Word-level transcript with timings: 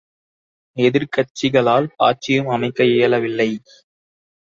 எதிர்க்கட்சிகளால் 0.77 1.89
ஆட்சியும் 1.99 2.47
அமைக்க 2.47 2.91
இயலவில்லை! 2.91 3.51